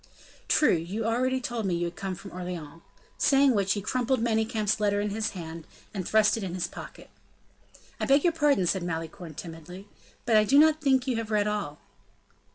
"True, 0.47 0.73
you 0.73 1.05
already 1.05 1.39
told 1.39 1.67
me 1.67 1.75
you 1.75 1.85
had 1.85 1.95
come 1.95 2.15
from 2.15 2.31
Orleans;" 2.31 2.81
saying 3.19 3.53
which 3.53 3.73
he 3.73 3.83
crumpled 3.83 4.19
Manicamp's 4.19 4.79
letter 4.79 4.99
in 4.99 5.11
his 5.11 5.29
hand, 5.37 5.67
and 5.93 6.07
thrust 6.07 6.37
it 6.37 6.43
in 6.43 6.55
his 6.55 6.65
pocket. 6.65 7.11
"I 7.99 8.07
beg 8.07 8.23
your 8.23 8.33
pardon," 8.33 8.65
said 8.65 8.81
Malicorne, 8.81 9.35
timidly; 9.35 9.87
"but 10.25 10.35
I 10.37 10.43
do 10.43 10.57
not 10.57 10.81
think 10.81 11.05
you 11.05 11.17
have 11.17 11.29
read 11.29 11.45
all." 11.47 11.77